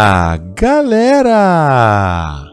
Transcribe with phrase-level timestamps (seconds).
[0.00, 2.49] Olá, galera!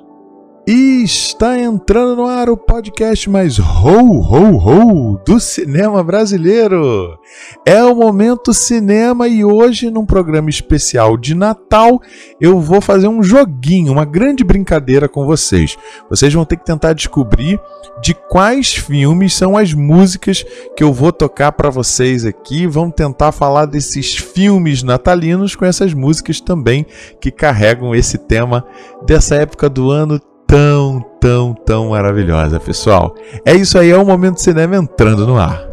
[1.08, 7.18] Está entrando no ar o podcast mais ho, ho, ho do cinema brasileiro.
[7.66, 12.02] É o Momento Cinema e hoje, num programa especial de Natal,
[12.42, 15.78] eu vou fazer um joguinho, uma grande brincadeira com vocês.
[16.10, 17.58] Vocês vão ter que tentar descobrir
[18.02, 20.44] de quais filmes são as músicas
[20.76, 22.68] que eu vou tocar para vocês aqui.
[22.68, 26.86] Vamos tentar falar desses filmes natalinos com essas músicas também
[27.22, 28.66] que carregam esse tema
[29.06, 33.14] dessa época do ano tão, tão, tão maravilhosa, pessoal.
[33.46, 35.67] É isso aí, é o Momento Cinema entrando no ar.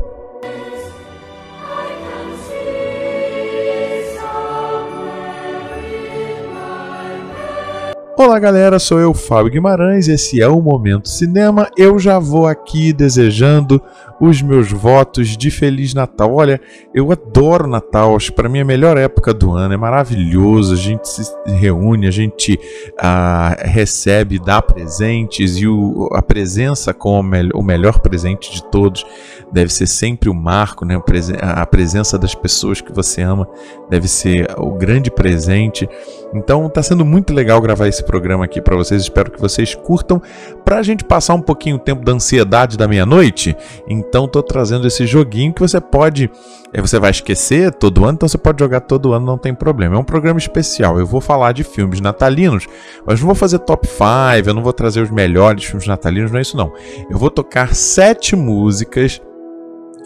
[8.16, 11.68] Olá galera, sou eu, Fábio Guimarães, esse é o Momento Cinema.
[11.76, 13.82] Eu já vou aqui desejando
[14.20, 16.32] os meus votos de Feliz Natal.
[16.32, 16.60] Olha,
[16.94, 20.74] eu adoro Natal, acho para mim é a melhor época do ano, é maravilhoso.
[20.74, 22.58] A gente se reúne, a gente
[22.98, 28.62] ah, recebe, dá presentes e o, a presença com o, me o melhor presente de
[28.70, 29.04] todos
[29.52, 31.00] deve ser sempre o marco, né?
[31.40, 33.48] A presença das pessoas que você ama
[33.90, 35.88] deve ser o grande presente.
[36.32, 39.02] Então tá sendo muito legal gravar esse programa aqui para vocês.
[39.02, 40.20] Espero que vocês curtam.
[40.64, 43.56] Para a gente passar um pouquinho o tempo da ansiedade da meia-noite,
[43.88, 46.30] então tô trazendo esse joguinho que você pode,
[46.72, 49.96] eh, você vai esquecer todo ano, então você pode jogar todo ano, não tem problema.
[49.96, 50.98] É um programa especial.
[50.98, 52.66] Eu vou falar de filmes natalinos,
[53.06, 56.38] mas não vou fazer top 5, eu não vou trazer os melhores filmes natalinos, não
[56.38, 56.72] é isso não.
[57.10, 59.20] Eu vou tocar sete músicas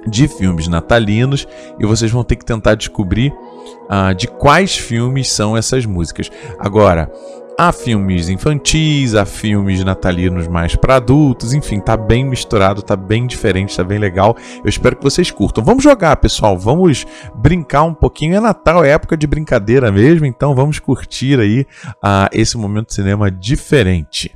[0.06, 1.46] de filmes natalinos
[1.78, 6.30] e vocês vão ter que tentar descobrir uh, de quais filmes são essas músicas.
[6.58, 7.10] Agora,
[7.58, 13.26] há filmes infantis, há filmes natalinos mais para adultos, enfim, tá bem misturado, tá bem
[13.26, 14.36] diferente, tá bem legal.
[14.62, 15.64] Eu espero que vocês curtam.
[15.64, 17.04] Vamos jogar, pessoal, vamos
[17.34, 18.36] brincar um pouquinho.
[18.36, 21.66] É Natal, é época de brincadeira mesmo, então vamos curtir aí
[21.96, 24.32] uh, esse momento de cinema diferente.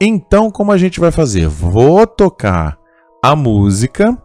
[0.00, 1.46] Então, como a gente vai fazer?
[1.46, 2.79] Vou tocar
[3.22, 4.16] a música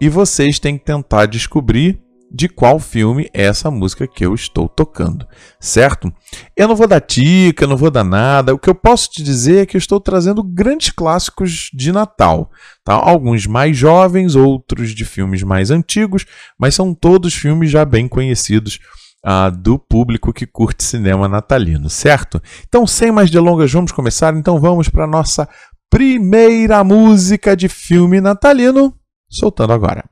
[0.00, 2.00] e vocês têm que tentar descobrir
[2.34, 5.26] de qual filme é essa música que eu estou tocando,
[5.60, 6.10] certo?
[6.56, 8.54] Eu não vou dar dica, não vou dar nada.
[8.54, 12.50] O que eu posso te dizer é que eu estou trazendo grandes clássicos de Natal,
[12.82, 12.94] tá?
[12.94, 16.24] Alguns mais jovens, outros de filmes mais antigos,
[16.58, 18.78] mas são todos filmes já bem conhecidos
[19.24, 22.42] ah, do público que curte cinema natalino, certo?
[22.66, 24.34] Então, sem mais delongas, vamos começar.
[24.34, 25.48] Então, vamos para nossa
[25.92, 28.98] primeira música de filme natalino,
[29.28, 30.02] soltando agora.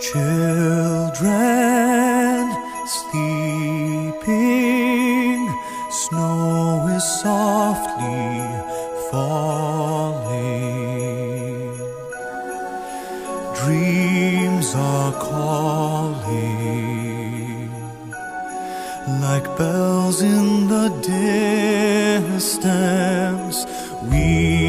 [0.00, 1.49] Children
[20.80, 20.88] the
[22.28, 23.66] distance.
[24.02, 24.59] We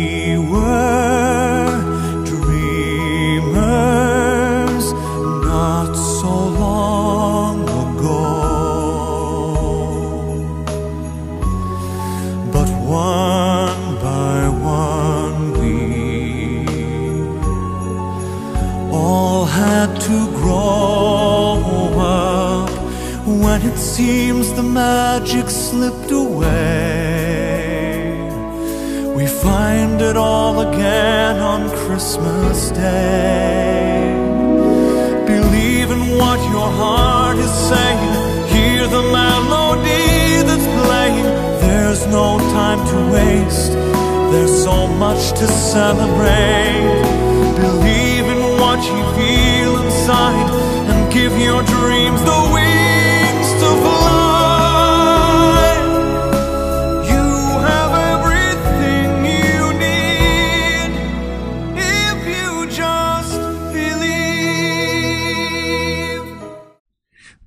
[32.81, 34.11] Christmas Day.
[35.25, 38.13] Believe in what your heart is saying.
[38.47, 41.23] Hear the melody that's playing.
[41.61, 43.73] There's no time to waste.
[44.31, 47.01] There's so much to celebrate.
[47.55, 50.49] Believe in what you feel inside
[50.89, 52.10] and give your dreams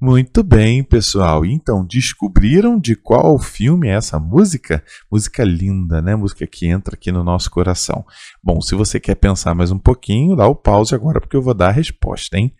[0.00, 1.46] Muito bem, pessoal.
[1.46, 4.84] Então, descobriram de qual filme é essa música?
[5.10, 6.14] Música linda, né?
[6.16, 8.04] Música que entra aqui no nosso coração.
[8.42, 11.54] Bom, se você quer pensar mais um pouquinho, dá o pause agora porque eu vou
[11.54, 12.52] dar a resposta, hein?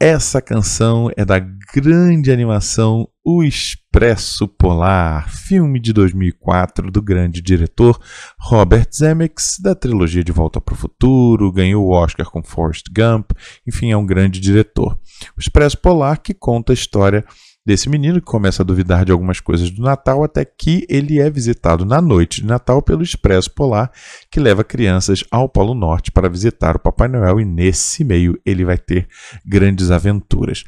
[0.00, 8.00] Essa canção é da grande animação O Expresso Polar, filme de 2004 do grande diretor
[8.38, 13.32] Robert Zemeckis, da trilogia De Volta para o Futuro, ganhou o Oscar com Forrest Gump,
[13.66, 14.96] enfim, é um grande diretor.
[15.36, 17.24] O Expresso Polar que conta a história
[17.68, 21.28] desse menino que começa a duvidar de algumas coisas do Natal até que ele é
[21.28, 23.92] visitado na noite de Natal pelo Expresso Polar,
[24.30, 28.64] que leva crianças ao Polo Norte para visitar o Papai Noel e nesse meio ele
[28.64, 29.06] vai ter
[29.44, 30.64] grandes aventuras.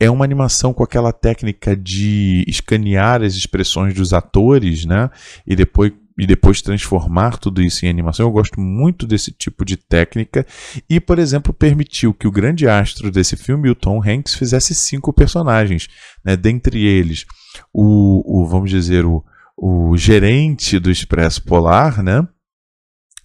[0.00, 5.10] É uma animação com aquela técnica de escanear as expressões dos atores, né?
[5.46, 8.26] E depois e depois transformar tudo isso em animação.
[8.26, 10.44] Eu gosto muito desse tipo de técnica
[10.90, 15.12] e, por exemplo, permitiu que o grande astro desse filme, o Tom Hanks, fizesse cinco
[15.12, 15.88] personagens,
[16.24, 16.36] né?
[16.36, 17.24] dentre eles
[17.72, 19.24] o, o vamos dizer, o,
[19.56, 22.26] o gerente do Expresso Polar, né?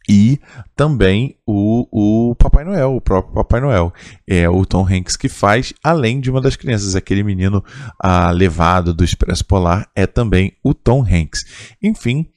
[0.07, 0.39] e
[0.75, 3.93] também o, o Papai Noel, o próprio Papai Noel.
[4.27, 7.63] É o Tom Hanks que faz, além de uma das crianças, aquele menino
[7.99, 11.45] ah, levado do Expresso Polar, é também o Tom Hanks.
[11.81, 12.27] Enfim,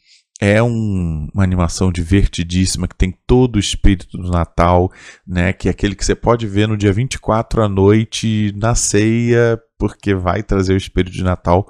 [0.40, 4.92] é um, uma animação divertidíssima que tem todo o espírito do Natal,
[5.26, 5.52] né?
[5.52, 10.14] Que é aquele que você pode ver no dia 24 à noite na ceia, porque
[10.14, 11.66] vai trazer o espírito de Natal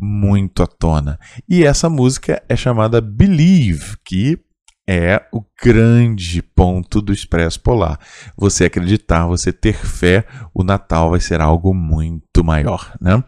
[0.00, 1.18] muito à tona.
[1.48, 4.38] E essa música é chamada Believe, que
[4.88, 7.98] é o grande ponto do Expresso Polar.
[8.36, 13.22] Você acreditar, você ter fé, o Natal vai ser algo muito maior, né?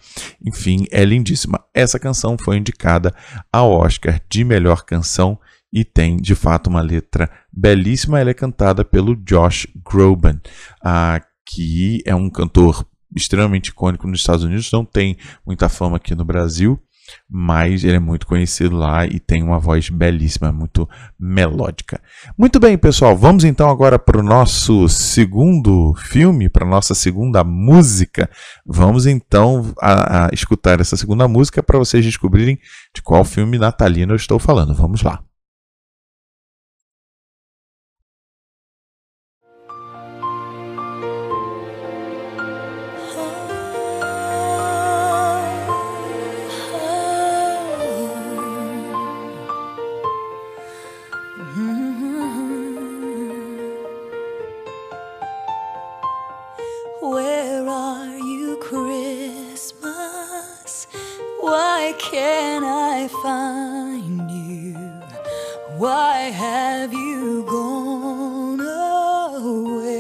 [0.44, 1.62] Enfim, é lindíssima.
[1.72, 3.14] Essa canção foi indicada
[3.52, 5.38] ao Oscar de melhor canção
[5.72, 8.18] e tem de fato uma letra belíssima.
[8.18, 10.40] Ela é cantada pelo Josh Groban,
[11.46, 15.16] que é um cantor extremamente icônico nos Estados Unidos, não tem
[15.46, 16.82] muita fama aqui no Brasil
[17.28, 20.88] mas ele é muito conhecido lá e tem uma voz belíssima, muito
[21.18, 22.00] melódica.
[22.36, 27.42] Muito bem, pessoal, vamos então agora para o nosso segundo filme, para a nossa segunda
[27.42, 28.28] música.
[28.66, 32.58] Vamos então a, a escutar essa segunda música para vocês descobrirem
[32.94, 34.74] de qual filme natalino eu estou falando.
[34.74, 35.22] Vamos lá.
[66.22, 68.60] Why have you gone
[69.40, 69.98] away?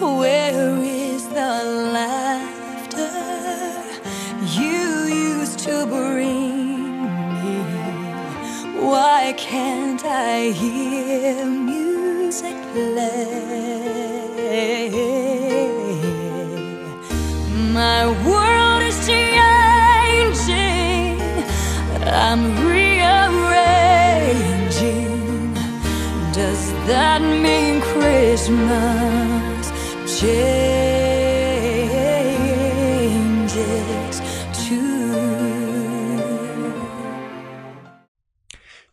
[0.00, 1.54] Where is the
[1.94, 3.14] laughter
[4.60, 7.04] you used to bring
[7.44, 7.56] me?
[8.90, 13.76] Why can't I hear music play?
[17.78, 18.02] My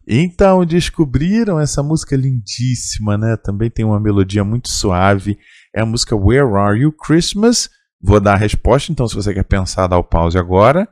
[0.08, 3.38] Então descobriram essa música lindíssima, né?
[3.38, 5.38] Também tem uma melodia muito suave.
[5.76, 7.70] É a música Where Are You Christmas?
[8.02, 10.90] Vou dar a resposta, então se você quer pensar, dá o pause agora.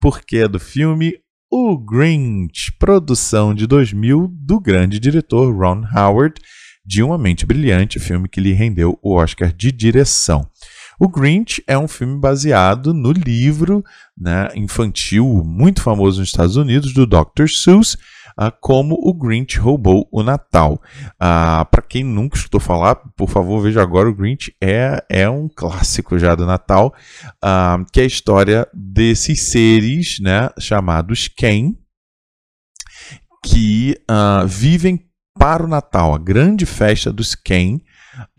[0.00, 1.14] Porque é do filme
[1.50, 6.40] O Grinch, produção de 2000 do grande diretor Ron Howard,
[6.84, 10.48] de Uma Mente Brilhante, filme que lhe rendeu o Oscar de direção.
[10.98, 13.84] O Grinch é um filme baseado no livro
[14.16, 17.48] né, infantil muito famoso nos Estados Unidos do Dr.
[17.48, 17.94] Seuss,
[18.38, 20.80] uh, como o Grinch roubou o Natal.
[21.14, 25.48] Uh, Para quem nunca escutou falar, por favor, veja agora: o Grinch é, é um
[25.48, 26.94] clássico já do Natal,
[27.44, 31.74] uh, que é a história desses seres né, chamados Ken,
[33.44, 33.94] que
[34.46, 35.04] vivem
[35.38, 37.80] para o Natal, a grande festa dos Ken.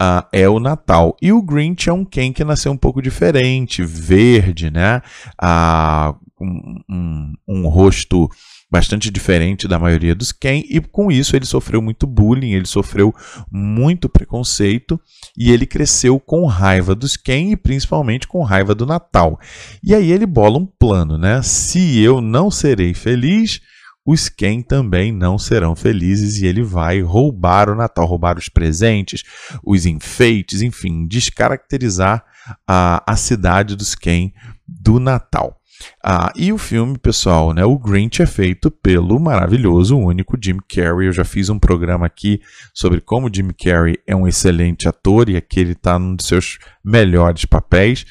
[0.02, 1.18] Uh, é o Natal.
[1.22, 5.02] E o Grinch é um Ken que nasceu um pouco diferente, verde, né?
[5.42, 8.30] Uh, um, um, um rosto
[8.70, 13.14] bastante diferente da maioria dos Ken, e com isso ele sofreu muito bullying, ele sofreu
[13.52, 15.00] muito preconceito
[15.38, 19.40] e ele cresceu com raiva dos Ken e principalmente com raiva do Natal.
[19.84, 21.42] E aí ele bola um plano, né?
[21.42, 23.62] Se eu não serei feliz,
[24.06, 29.24] os Ken também não serão felizes e ele vai roubar o Natal, roubar os presentes,
[29.64, 32.24] os enfeites, enfim, descaracterizar
[32.68, 34.32] a, a cidade dos Ken
[34.68, 35.60] do Natal.
[36.04, 41.08] Ah, e o filme, pessoal, né, o Grinch é feito pelo maravilhoso, único Jim Carrey.
[41.08, 42.42] Eu já fiz um programa aqui
[42.74, 46.60] sobre como Jim Carrey é um excelente ator e aqui ele está num dos seus
[46.84, 48.06] melhores papéis.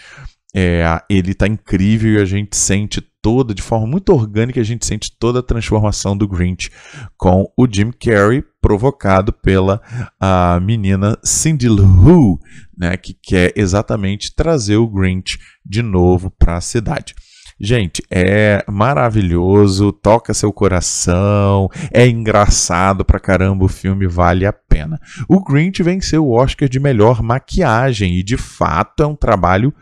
[0.55, 4.85] É, ele está incrível e a gente sente toda, de forma muito orgânica, a gente
[4.85, 6.71] sente toda a transformação do Grinch
[7.17, 9.81] com o Jim Carrey, provocado pela
[10.21, 12.39] a menina Cindy Lou
[12.77, 17.15] né, que quer exatamente trazer o Grinch de novo para a cidade.
[17.59, 25.01] Gente, é maravilhoso, toca seu coração, é engraçado pra caramba, o filme vale a pena.
[25.27, 29.73] O Grinch venceu o Oscar de melhor maquiagem e de fato é um trabalho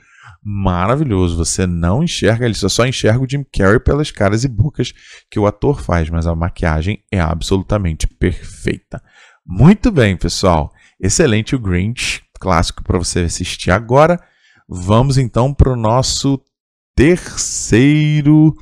[0.43, 1.37] maravilhoso.
[1.37, 4.93] Você não enxerga ele, você só enxerga o Jim Carrey pelas caras e bocas
[5.31, 9.03] que o ator faz, mas a maquiagem é absolutamente perfeita.
[9.47, 10.73] Muito bem, pessoal.
[11.01, 14.21] Excelente o Grinch, clássico para você assistir agora.
[14.69, 16.41] Vamos então para o nosso
[16.95, 18.55] terceiro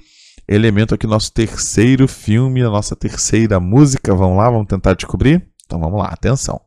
[0.48, 4.14] elemento aqui, nosso terceiro filme, a nossa terceira música.
[4.14, 5.46] Vamos lá, vamos tentar descobrir?
[5.64, 6.60] Então vamos lá, atenção.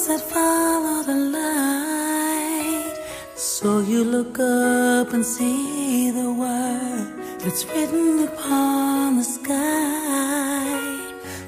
[0.00, 2.94] Something said follow the light.
[3.34, 10.78] So you look up and see the word that's written upon the sky.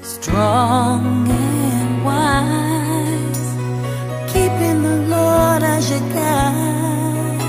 [0.01, 3.45] Strong and wise,
[4.33, 7.41] keeping the Lord as your guide.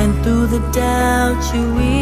[0.00, 1.99] And through the doubt you realize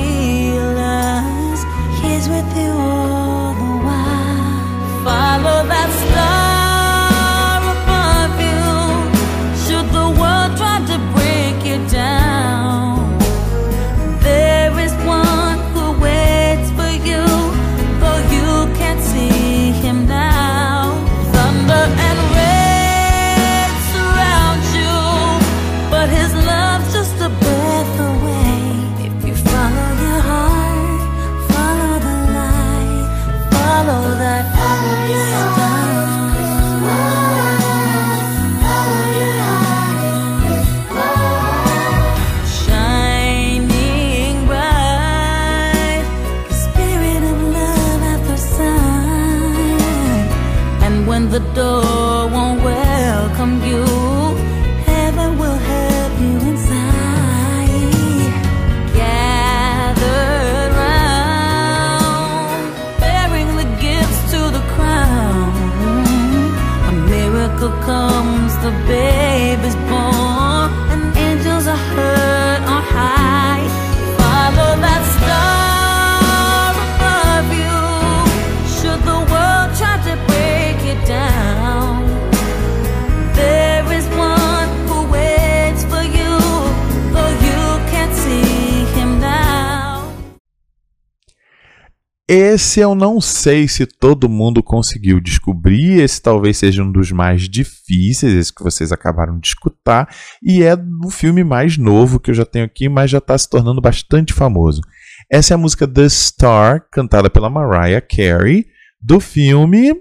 [92.38, 96.00] Esse eu não sei se todo mundo conseguiu descobrir.
[96.00, 100.08] Esse talvez seja um dos mais difíceis, esse que vocês acabaram de escutar.
[100.40, 103.50] E é o filme mais novo que eu já tenho aqui, mas já está se
[103.50, 104.82] tornando bastante famoso.
[105.28, 108.66] Essa é a música The Star, cantada pela Mariah Carey,
[109.02, 110.00] do filme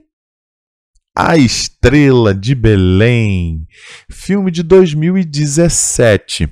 [1.15, 3.65] A Estrela de Belém.
[4.11, 6.47] Filme de 2017,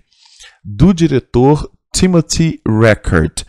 [0.63, 3.43] do diretor Timothy Record.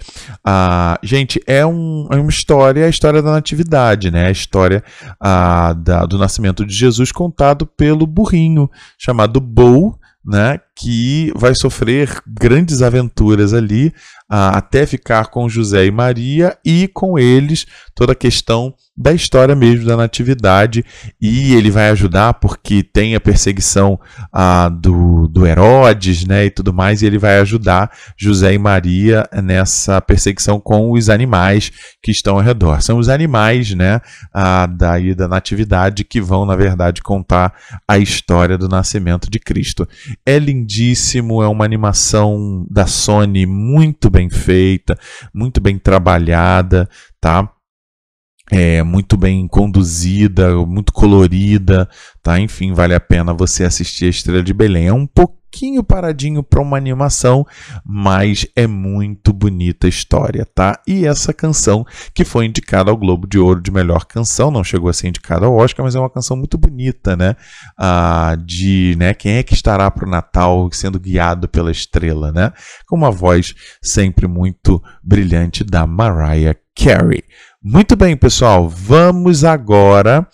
[0.44, 4.26] Ah, gente, é, um, é uma história, a história da natividade, né?
[4.26, 4.84] A história
[5.20, 10.60] ah, da- do nascimento de Jesus contado pelo burrinho chamado Bo, né?
[10.76, 13.92] Que vai sofrer grandes aventuras ali
[14.30, 19.54] ah, até ficar com José e Maria e com eles toda a questão da história
[19.54, 20.84] mesmo da natividade
[21.20, 24.00] e ele vai ajudar porque tem a perseguição
[24.32, 29.28] ah, do, do Herodes né, e tudo mais, e ele vai ajudar José e Maria
[29.42, 31.70] nessa perseguição com os animais
[32.02, 32.80] que estão ao redor.
[32.80, 34.00] São os animais né,
[34.32, 37.52] ah, daí da natividade que vão, na verdade, contar
[37.86, 39.86] a história do nascimento de Cristo.
[40.24, 44.98] É lindíssimo, é uma animação da Sony muito bem feita,
[45.34, 46.88] muito bem trabalhada,
[47.20, 47.50] tá?
[48.50, 51.88] É, muito bem conduzida, muito colorida,
[52.22, 52.38] tá?
[52.38, 54.86] Enfim, vale a pena você assistir a Estrela de Belém.
[54.86, 57.44] É um pouquinho paradinho para uma animação,
[57.84, 60.78] mas é muito bonita a história, tá?
[60.86, 61.84] E essa canção
[62.14, 65.46] que foi indicada ao Globo de Ouro de melhor canção, não chegou a ser indicada
[65.46, 67.34] ao Oscar, mas é uma canção muito bonita, né?
[67.76, 69.12] Ah, de, né?
[69.12, 72.52] Quem é que estará para o Natal sendo guiado pela estrela, né?
[72.86, 77.24] Com uma voz sempre muito brilhante da Mariah Carey.
[77.68, 78.68] Muito bem, pessoal.
[78.68, 80.24] Vamos agora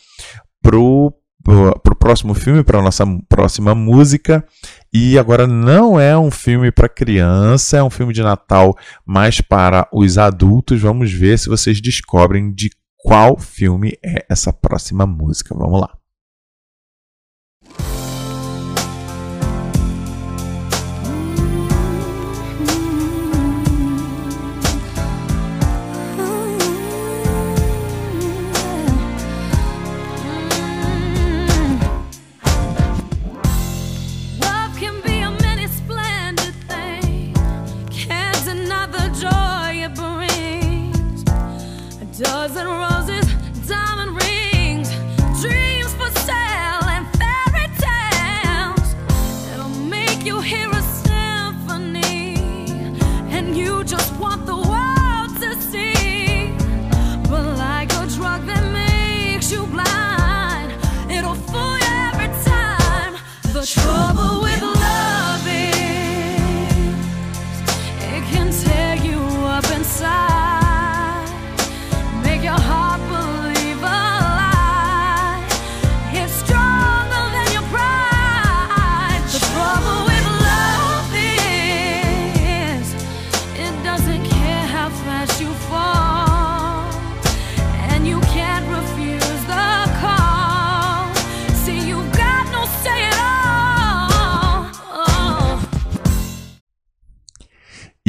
[0.60, 4.46] pro para o próximo filme, para nossa próxima música.
[4.92, 9.88] E agora não é um filme para criança, é um filme de Natal mais para
[9.90, 10.82] os adultos.
[10.82, 15.54] Vamos ver se vocês descobrem de qual filme é essa próxima música.
[15.56, 16.01] Vamos lá.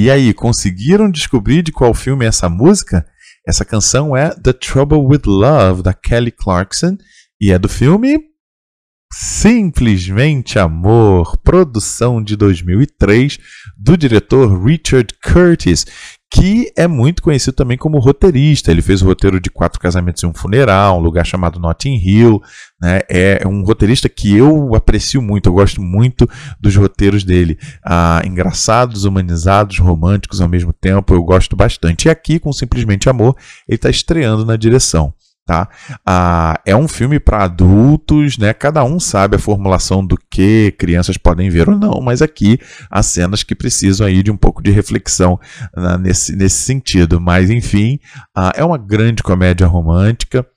[0.04, 3.06] E aí, conseguiram descobrir de qual filme é essa música?
[3.48, 6.98] Essa canção é The Trouble with Love, da Kelly Clarkson,
[7.40, 8.20] e é do filme
[9.14, 13.40] Simplesmente Amor, produção de 2003,
[13.78, 15.86] do diretor Richard Curtis,
[16.34, 18.72] que é muito conhecido também como roteirista.
[18.72, 22.42] Ele fez o roteiro de Quatro Casamentos e um Funeral, um lugar chamado Notting Hill.
[22.82, 23.02] Né?
[23.08, 26.28] É um roteirista que eu aprecio muito, eu gosto muito
[26.60, 27.60] dos roteiros dele.
[27.86, 32.08] Ah, engraçados, humanizados, românticos ao mesmo tempo, eu gosto bastante.
[32.08, 33.38] E aqui, com Simplesmente Amor,
[33.70, 35.14] ele está estreando na direção.
[35.46, 35.68] Tá?
[36.06, 38.54] Ah, é um filme para adultos, né?
[38.54, 42.58] Cada um sabe a formulação do que crianças podem ver ou não, mas aqui
[42.90, 45.38] há cenas que precisam aí de um pouco de reflexão
[45.76, 47.20] né, nesse, nesse sentido.
[47.20, 48.00] Mas enfim,
[48.34, 50.48] ah, é uma grande comédia romântica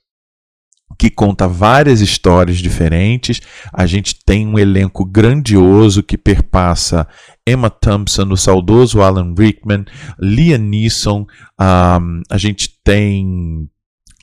[0.97, 3.41] que conta várias histórias diferentes.
[3.73, 7.09] A gente tem um elenco grandioso que perpassa
[7.47, 9.85] Emma Thompson, o saudoso Alan Rickman,
[10.19, 11.27] Liam Neeson,
[11.59, 11.99] ah,
[12.31, 13.69] a gente tem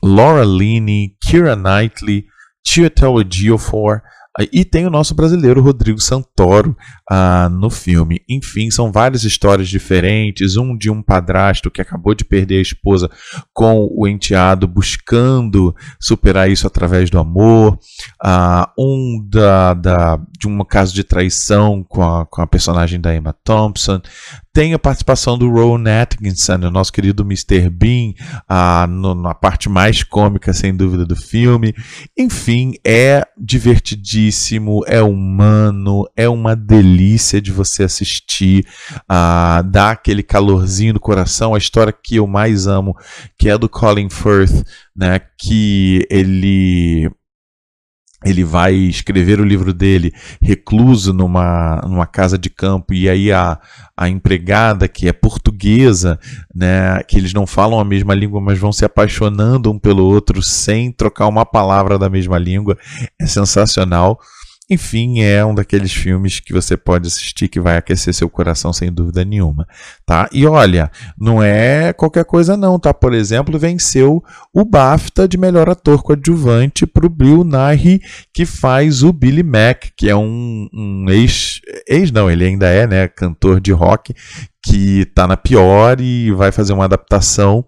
[0.04, 2.26] Laura Linney, Kira Knightley,
[2.66, 4.02] Chiwetel Ejiofor
[4.36, 6.76] ah, e tem o nosso brasileiro Rodrigo Santoro
[7.08, 8.20] ah, no filme.
[8.28, 10.56] Enfim, são várias histórias diferentes.
[10.56, 13.08] Um de um padrasto que acabou de perder a esposa
[13.52, 17.78] com o enteado, buscando superar isso através do amor.
[18.20, 23.14] Ah, um da, da, de um caso de traição com a, com a personagem da
[23.14, 24.00] Emma Thompson.
[24.54, 27.68] Tem a participação do Rowan Atkinson, o nosso querido Mr.
[27.68, 28.12] Bean,
[28.48, 31.74] ah, no- na parte mais cômica, sem dúvida, do filme.
[32.16, 38.64] Enfim, é divertidíssimo, é humano, é uma delícia de você assistir,
[39.08, 41.52] ah, dá aquele calorzinho no coração.
[41.52, 42.96] A história que eu mais amo,
[43.36, 44.64] que é do Colin Firth,
[44.94, 47.10] né, que ele
[48.24, 53.58] ele vai escrever o livro dele recluso numa, numa casa de campo e aí a,
[53.96, 56.18] a empregada que é portuguesa,
[56.54, 60.42] né, que eles não falam a mesma língua, mas vão se apaixonando um pelo outro
[60.42, 62.76] sem trocar uma palavra da mesma língua,
[63.20, 64.18] é sensacional.
[64.70, 68.90] Enfim, é um daqueles filmes que você pode assistir que vai aquecer seu coração sem
[68.90, 69.68] dúvida nenhuma,
[70.06, 70.26] tá?
[70.32, 72.94] E olha, não é qualquer coisa não, tá?
[72.94, 74.24] Por exemplo, venceu
[74.54, 78.00] o BAFTA de melhor ator coadjuvante para o Bill Nighy,
[78.32, 82.86] que faz o Billy Mack, que é um, um ex, ex não, ele ainda é,
[82.86, 84.14] né, cantor de rock,
[84.64, 87.66] que tá na pior e vai fazer uma adaptação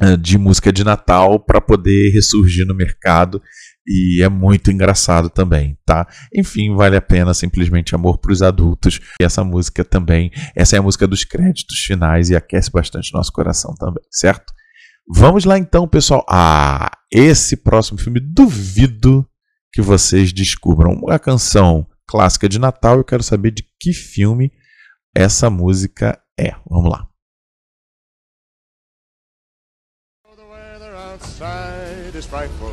[0.00, 3.42] eh, de música de Natal para poder ressurgir no mercado
[3.88, 6.06] e é muito engraçado também, tá?
[6.34, 9.00] Enfim, vale a pena simplesmente amor para os adultos.
[9.20, 13.32] E essa música também, essa é a música dos créditos finais e aquece bastante nosso
[13.32, 14.52] coração também, certo?
[15.10, 16.24] Vamos lá então, pessoal.
[16.28, 19.26] Ah, esse próximo filme duvido
[19.72, 22.98] que vocês descubram uma canção clássica de Natal.
[22.98, 24.52] Eu quero saber de que filme
[25.14, 26.54] essa música é.
[26.68, 27.08] Vamos lá.
[30.36, 32.72] The weather outside is frightful,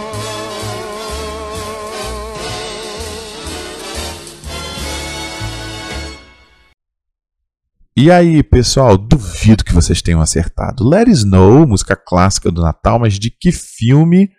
[7.95, 10.87] E aí, pessoal, duvido que vocês tenham acertado.
[10.87, 14.31] Let It Snow, música clássica do Natal, mas de que filme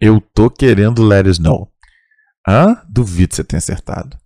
[0.00, 1.70] eu tô querendo Let It Snow?
[2.48, 2.82] Hã?
[2.88, 4.18] Duvido que você tenha acertado.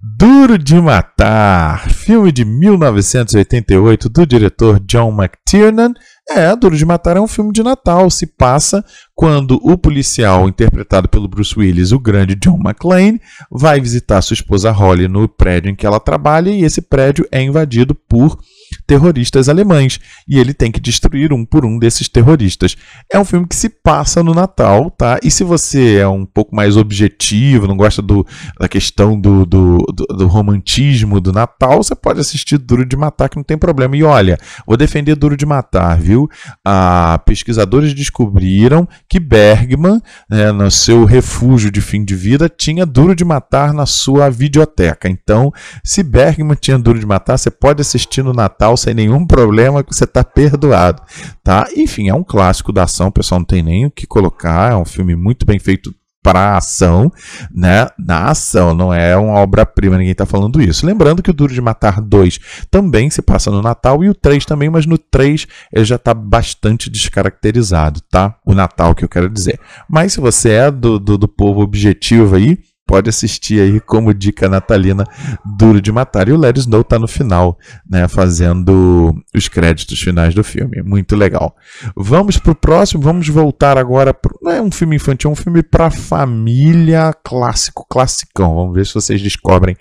[0.00, 5.92] Duro de Matar, filme de 1988 do diretor John McTiernan.
[6.30, 8.10] É, Duro de Matar é um filme de Natal.
[8.10, 14.20] Se passa quando o policial, interpretado pelo Bruce Willis, o grande John McClane, vai visitar
[14.20, 18.38] sua esposa Holly no prédio em que ela trabalha e esse prédio é invadido por
[18.86, 22.76] terroristas alemães e ele tem que destruir um por um desses terroristas.
[23.12, 25.18] É um filme que se passa no Natal, tá?
[25.22, 28.26] E se você é um pouco mais objetivo, não gosta do,
[28.58, 33.28] da questão do, do, do, do romantismo do Natal, você pode assistir Duro de Matar,
[33.28, 33.96] que não tem problema.
[33.96, 36.28] E olha, vou defender Duro de Matar, viu?
[36.64, 40.00] Ah, pesquisadores descobriram que Bergman,
[40.30, 45.08] né, no seu refúgio de fim de vida, tinha Duro de Matar na sua videoteca.
[45.08, 45.52] Então,
[45.84, 49.94] se Bergman tinha Duro de Matar, você pode assistir no Natal sem nenhum problema, que
[49.94, 51.02] você está perdoado,
[51.42, 51.66] tá?
[51.76, 54.76] Enfim, é um clássico da ação, o pessoal não tem nem o que colocar, é
[54.76, 57.10] um filme muito bem feito para ação,
[57.50, 57.86] né?
[57.98, 60.84] Na ação, não é uma obra-prima, ninguém está falando isso.
[60.84, 62.38] Lembrando que o Duro de Matar 2
[62.70, 66.12] também se passa no Natal e o 3 também, mas no 3 ele já está
[66.12, 68.36] bastante descaracterizado, tá?
[68.44, 69.58] O Natal que eu quero dizer.
[69.88, 74.48] Mas se você é do, do, do povo objetivo aí, pode assistir aí como dica
[74.48, 75.04] natalina
[75.44, 76.26] Duro de Matar.
[76.26, 80.82] E o Larry Snow tá no final, né, fazendo os créditos finais do filme.
[80.82, 81.54] Muito legal.
[81.94, 85.62] Vamos pro próximo, vamos voltar agora pro, não é um filme infantil, é um filme
[85.62, 88.54] para família clássico, classicão.
[88.54, 89.76] Vamos ver se vocês descobrem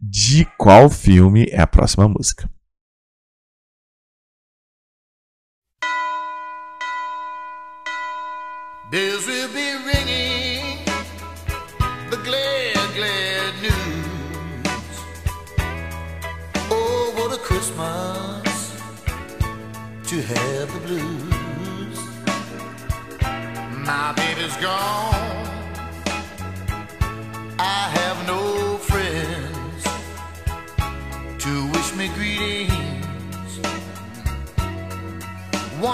[0.00, 2.48] de qual filme é a próxima música.
[8.90, 9.65] Bells will be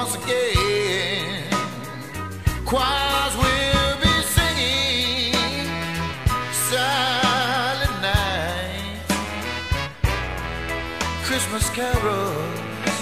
[0.05, 1.45] Once again,
[2.65, 5.33] choirs will be singing
[6.51, 9.07] silent night,
[11.23, 12.99] Christmas carols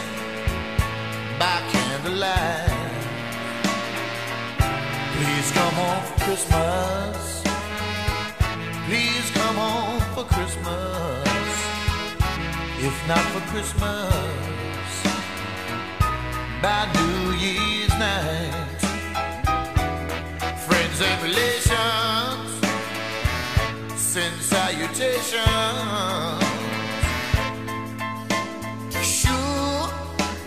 [1.38, 2.68] by candlelight.
[5.14, 7.42] Please come home for Christmas.
[8.86, 11.26] Please come home for Christmas.
[12.78, 14.49] If not for Christmas,
[16.62, 18.80] by New Year's night.
[20.66, 22.50] Friends and relations
[23.96, 25.40] send salutations.
[29.02, 29.88] Sure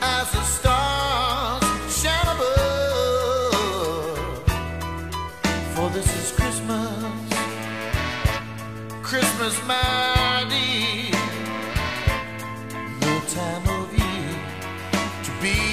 [0.02, 1.64] as the stars
[2.02, 3.74] shine above,
[5.74, 7.34] for this is Christmas,
[9.02, 11.12] Christmas, my dear,
[13.34, 14.38] time of year
[15.24, 15.73] to be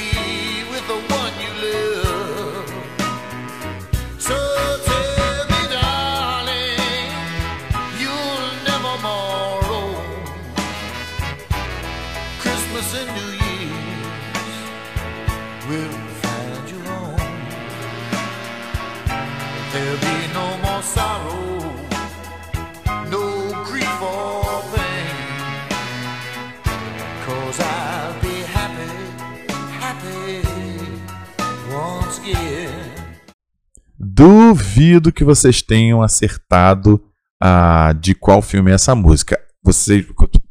[34.20, 37.02] Duvido que vocês tenham acertado
[37.42, 39.40] ah, de qual filme é essa música.
[39.64, 40.04] Vocês,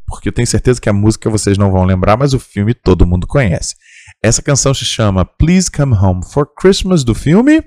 [0.08, 3.06] porque eu tenho certeza que a música vocês não vão lembrar, mas o filme todo
[3.06, 3.76] mundo conhece.
[4.24, 7.64] Essa canção se chama Please Come Home for Christmas do filme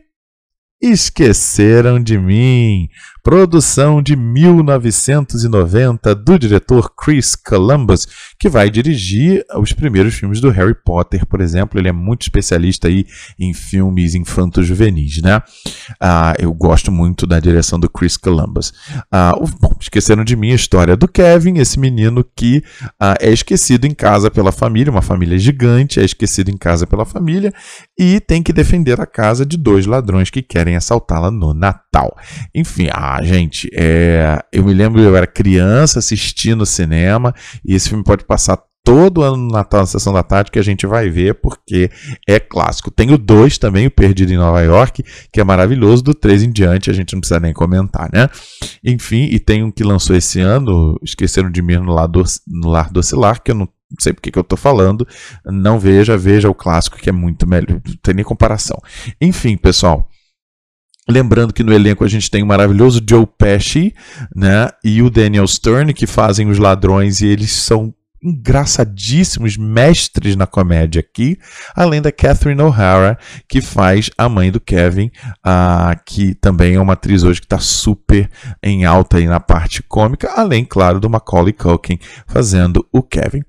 [0.82, 2.88] Esqueceram de Mim,
[3.22, 10.74] produção de 1990 do diretor Chris Columbus, que vai dirigir os primeiros filmes do Harry
[10.74, 11.78] Potter, por exemplo.
[11.78, 13.06] Ele é muito especialista aí
[13.38, 15.40] em filmes infanto-juvenis, né?
[16.00, 18.72] Ah, eu gosto muito da direção do Chris Columbus.
[19.10, 22.60] Ah, bom, esqueceram de mim a história do Kevin, esse menino que
[22.98, 27.04] ah, é esquecido em casa pela família, uma família gigante, é esquecido em casa pela
[27.04, 27.52] família
[27.96, 32.16] e tem que defender a casa de dois ladrões que querem assaltá-la no Natal.
[32.54, 38.04] Enfim, ah, gente, é, eu me lembro, eu era criança assistindo cinema e esse filme
[38.04, 41.34] pode passar todo ano no Natal na sessão da tarde que a gente vai ver
[41.34, 41.90] porque
[42.26, 42.90] é clássico.
[42.90, 46.02] Tem o 2 também, o Perdido em Nova York, que é maravilhoso.
[46.02, 48.28] Do 3 em diante a gente não precisa nem comentar, né?
[48.84, 52.68] Enfim, e tem um que lançou esse ano, Esqueceram de Mim no Lar do, no
[52.68, 53.68] Lar do Ocilar, que eu não
[54.00, 55.06] sei porque que eu tô falando.
[55.44, 58.80] Não veja, veja o clássico que é muito melhor, não tem nem comparação.
[59.20, 60.08] Enfim, pessoal.
[61.08, 63.92] Lembrando que no elenco a gente tem o maravilhoso Joe Pesci,
[64.34, 70.46] né, e o Daniel Stern que fazem os ladrões e eles são engraçadíssimos mestres na
[70.46, 71.36] comédia aqui,
[71.74, 75.10] além da Catherine O'Hara, que faz a mãe do Kevin,
[75.44, 78.30] uh, que também é uma atriz hoje que está super
[78.62, 83.40] em alta aí na parte cômica, além, claro, do Macaulay Culkin fazendo o Kevin.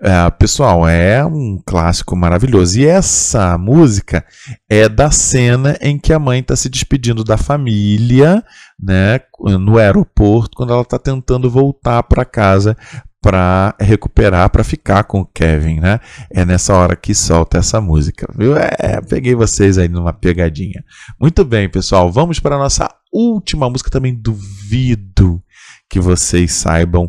[0.00, 2.78] Uh, pessoal, é um clássico maravilhoso.
[2.78, 4.24] E essa música
[4.68, 8.42] é da cena em que a mãe está se despedindo da família,
[8.80, 9.20] né,
[9.60, 12.76] no aeroporto, quando ela está tentando voltar para casa
[13.22, 16.00] para recuperar, para ficar com o Kevin, né?
[16.28, 18.56] É nessa hora que solta essa música, viu?
[18.56, 20.84] É, peguei vocês aí numa pegadinha.
[21.20, 23.90] Muito bem, pessoal, vamos para a nossa última música.
[23.90, 25.40] Também duvido
[25.88, 27.08] que vocês saibam.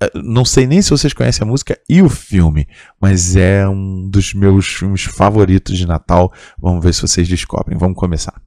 [0.00, 2.66] Eh, não sei nem se vocês conhecem a música e o filme,
[2.98, 6.32] mas é um dos meus filmes favoritos de Natal.
[6.58, 7.76] Vamos ver se vocês descobrem.
[7.76, 8.40] Vamos começar.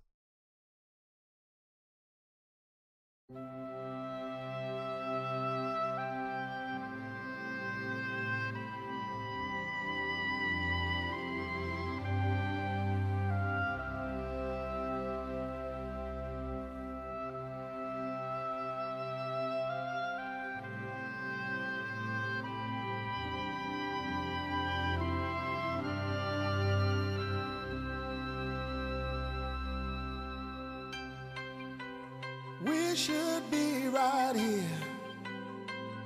[32.95, 34.63] Should be right here.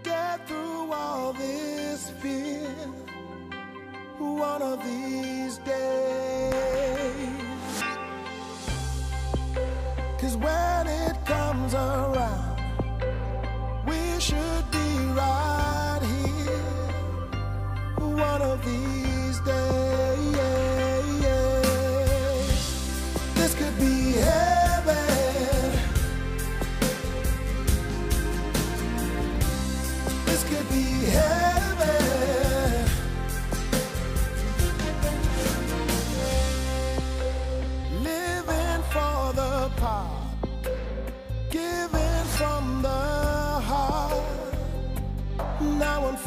[0.04, 2.70] Get through all this fear.
[4.18, 6.54] One of these days.
[10.18, 12.47] Cause when it comes around,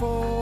[0.00, 0.39] for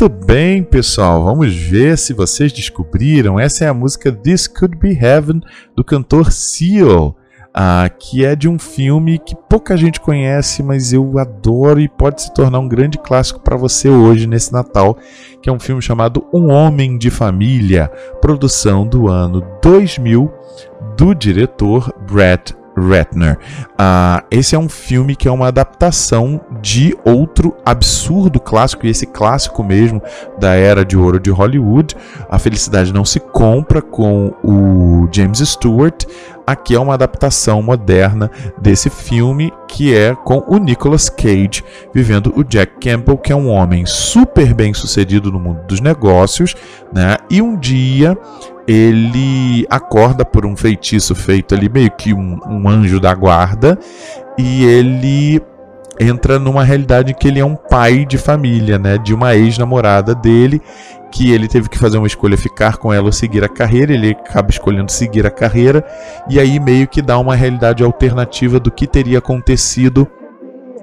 [0.00, 1.24] Muito bem, pessoal.
[1.24, 3.36] Vamos ver se vocês descobriram.
[3.36, 5.40] Essa é a música This Could Be Heaven
[5.74, 7.16] do cantor Seal,
[7.52, 12.22] ah, que é de um filme que pouca gente conhece, mas eu adoro e pode
[12.22, 14.96] se tornar um grande clássico para você hoje nesse Natal,
[15.42, 20.32] que é um filme chamado Um Homem de Família, produção do ano 2000
[20.96, 23.38] do diretor Brett Ratner.
[23.76, 29.06] Ah, esse é um filme que é uma adaptação de outro absurdo clássico, e esse
[29.06, 30.02] clássico mesmo
[30.38, 31.96] da era de ouro de Hollywood.
[32.28, 36.04] A Felicidade Não Se Compra, com o James Stewart.
[36.46, 41.62] Aqui é uma adaptação moderna desse filme que é com o Nicolas Cage
[41.92, 46.54] vivendo o Jack Campbell, que é um homem super bem sucedido no mundo dos negócios,
[46.90, 47.18] né?
[47.28, 48.16] E um dia
[48.68, 53.78] ele acorda por um feitiço feito ali, meio que um, um anjo da guarda,
[54.36, 55.42] e ele
[55.98, 60.14] entra numa realidade em que ele é um pai de família, né, de uma ex-namorada
[60.14, 60.60] dele,
[61.10, 64.10] que ele teve que fazer uma escolha ficar com ela ou seguir a carreira, ele
[64.10, 65.82] acaba escolhendo seguir a carreira,
[66.28, 70.06] e aí meio que dá uma realidade alternativa do que teria acontecido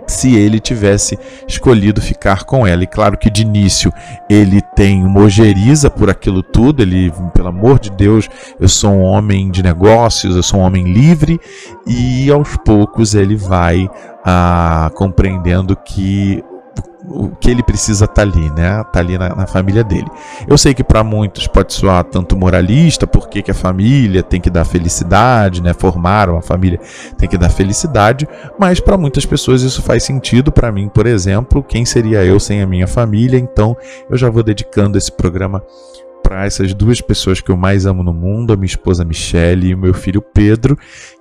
[0.08, 2.84] se ele tivesse escolhido ficar com ela.
[2.84, 3.91] E claro que de início
[4.30, 9.02] ele tem uma ojeriza por aquilo tudo, ele, pelo amor de Deus, eu sou um
[9.02, 11.39] homem de negócios, eu sou um homem livre,
[11.88, 13.89] e aos poucos ele vai
[14.24, 16.44] ah, compreendendo que
[17.08, 18.84] o que ele precisa estar tá ali, né?
[18.91, 20.08] Tá ali na, na, família dele.
[20.48, 24.50] Eu sei que para muitos pode soar tanto moralista, porque que a família tem que
[24.50, 25.74] dar felicidade, né?
[25.74, 26.80] Formar uma família
[27.18, 28.28] tem que dar felicidade,
[28.60, 30.52] mas para muitas pessoas isso faz sentido.
[30.52, 33.38] Para mim, por exemplo, quem seria eu sem a minha família?
[33.38, 33.76] Então,
[34.10, 35.62] eu já vou dedicando esse programa
[36.26, 39.76] para essas duas pessoas que eu mais amo no mundo, a minha esposa Michelle e
[39.76, 40.76] o meu filho Pedro,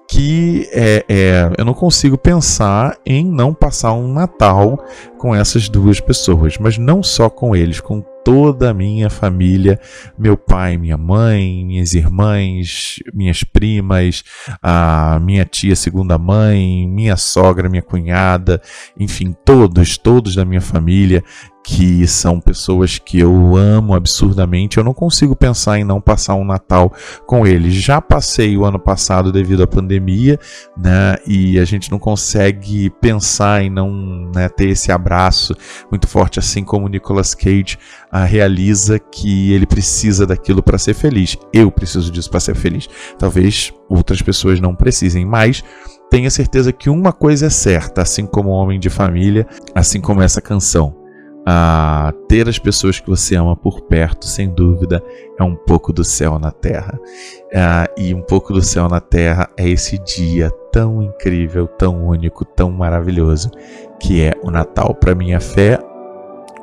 [0.08, 4.84] que é, é, eu não consigo pensar em não passar um Natal
[5.18, 9.78] com essas duas pessoas, mas não só com eles, com toda a minha família,
[10.18, 14.24] meu pai, minha mãe, minhas irmãs, minhas primas,
[14.62, 18.60] a minha tia segunda mãe, minha sogra, minha cunhada,
[18.98, 21.22] enfim, todos, todos da minha família
[21.64, 26.44] que são pessoas que eu amo absurdamente, eu não consigo pensar em não passar um
[26.44, 26.92] Natal
[27.26, 27.72] com eles.
[27.72, 30.38] Já passei o ano passado devido à pandemia,
[30.76, 31.16] né?
[31.26, 35.56] E a gente não consegue pensar em não né, ter esse abraço
[35.90, 37.78] muito forte, assim como o Nicolas Cage
[38.22, 41.36] realiza que ele precisa daquilo para ser feliz.
[41.52, 42.88] Eu preciso disso para ser feliz.
[43.18, 45.64] Talvez outras pessoas não precisem, mas
[46.08, 50.40] tenha certeza que uma coisa é certa, assim como homem de família, assim como essa
[50.40, 51.02] canção
[51.46, 55.02] a ter as pessoas que você ama por perto, sem dúvida,
[55.38, 56.98] é um pouco do céu na terra.
[57.52, 62.44] Uh, e um pouco do céu na terra é esse dia tão incrível, tão único,
[62.44, 63.50] tão maravilhoso
[64.00, 64.94] que é o Natal.
[64.94, 65.78] Para minha fé,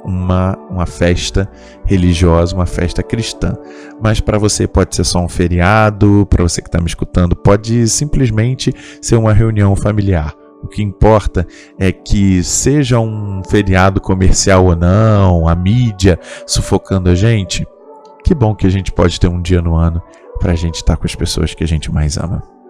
[0.04, 1.50] uma, uma festa
[1.86, 3.56] religiosa, uma festa cristã.
[4.02, 7.88] Mas para você pode ser só um feriado, para você que está me escutando, pode
[7.88, 10.34] simplesmente ser uma reunião familiar.
[10.64, 11.46] O que importa
[11.80, 17.66] é que seja um feriado comercial ou não, a mídia sufocando a gente,
[18.24, 20.02] que bom que a gente pode ter um dia no ano
[20.40, 22.61] para a gente estar tá com as pessoas que a gente mais ama.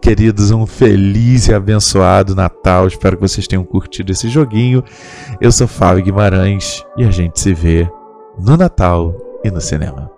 [0.00, 2.86] Queridos, um feliz e abençoado Natal.
[2.86, 4.82] Espero que vocês tenham curtido esse joguinho.
[5.40, 7.88] Eu sou Fábio Guimarães e a gente se vê
[8.38, 10.17] no Natal e no cinema.